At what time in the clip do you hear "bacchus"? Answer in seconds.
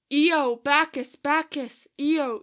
0.55-1.15, 1.15-1.87